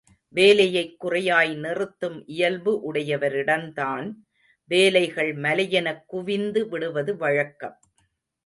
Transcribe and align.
வேலையைக் 0.29 0.99
குறையாய் 0.99 1.55
நிறுத்தும் 1.55 2.25
இயல்பு 2.25 2.93
உடையவரிடந்தான் 2.93 4.13
வேலைகள் 4.65 5.35
மலையெனக் 5.35 6.05
குவிந்து 6.05 6.69
விடுவது 6.69 7.17
வழக்கம். 7.17 7.79